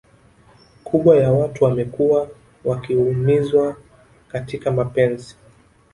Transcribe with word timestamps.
kubwa 0.83 1.17
ya 1.17 1.31
watu 1.31 1.63
wamekua 1.63 2.29
wakiumizwa 2.65 3.75
katika 4.27 4.71
mapenzi 4.71 5.35